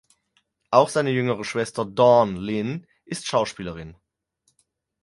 Auch 0.71 0.89
seine 0.89 1.11
jüngere 1.11 1.43
Schwester 1.45 1.85
Dawn 1.85 2.35
Lyn 2.35 2.87
ist 3.05 3.27
Schauspielerin. 3.27 3.95